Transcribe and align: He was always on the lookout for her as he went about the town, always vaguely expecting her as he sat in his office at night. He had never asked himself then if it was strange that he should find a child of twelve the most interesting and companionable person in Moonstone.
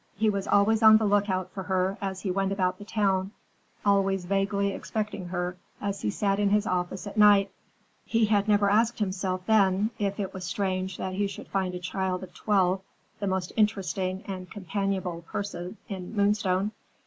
He 0.15 0.31
was 0.31 0.47
always 0.47 0.81
on 0.81 0.97
the 0.97 1.05
lookout 1.05 1.51
for 1.51 1.61
her 1.61 1.95
as 2.01 2.21
he 2.21 2.31
went 2.31 2.51
about 2.51 2.79
the 2.79 2.83
town, 2.83 3.33
always 3.85 4.25
vaguely 4.25 4.69
expecting 4.69 5.27
her 5.27 5.57
as 5.79 6.01
he 6.01 6.09
sat 6.09 6.39
in 6.39 6.49
his 6.49 6.65
office 6.65 7.05
at 7.05 7.17
night. 7.17 7.51
He 8.03 8.25
had 8.25 8.47
never 8.47 8.67
asked 8.67 8.97
himself 8.97 9.45
then 9.45 9.91
if 9.99 10.19
it 10.19 10.33
was 10.33 10.43
strange 10.43 10.97
that 10.97 11.13
he 11.13 11.27
should 11.27 11.49
find 11.49 11.75
a 11.75 11.79
child 11.79 12.23
of 12.23 12.33
twelve 12.33 12.81
the 13.19 13.27
most 13.27 13.53
interesting 13.55 14.23
and 14.25 14.49
companionable 14.49 15.21
person 15.21 15.77
in 15.87 16.15
Moonstone. 16.15 16.71